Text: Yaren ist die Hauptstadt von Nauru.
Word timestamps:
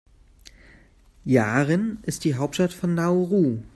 Yaren 1.25 1.99
ist 2.01 2.23
die 2.23 2.33
Hauptstadt 2.33 2.73
von 2.73 2.95
Nauru. 2.95 3.59